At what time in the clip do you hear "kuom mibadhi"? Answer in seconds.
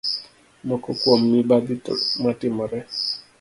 0.99-1.75